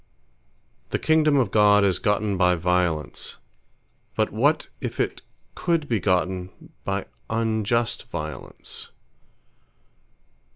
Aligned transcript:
The 0.89 0.97
Kingdome 0.97 1.37
of 1.37 1.51
God 1.51 1.83
is 1.83 1.99
gotten 1.99 2.35
by 2.35 2.55
violence; 2.55 3.37
but 4.15 4.33
what 4.33 4.67
if 4.79 4.99
it 4.99 5.21
could 5.53 5.87
be 5.87 5.99
gotten 5.99 6.71
by 6.83 7.05
unjust 7.29 8.09
violence? 8.09 8.89